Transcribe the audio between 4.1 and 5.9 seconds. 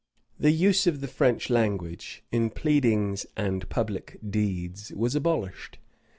deeds, was abolished.